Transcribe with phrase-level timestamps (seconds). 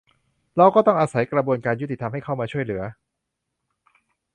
[0.57, 2.81] เราก็ต้องอาศัยกระบวนการยุติธรรมให้เข้ามาช่วยเหลือ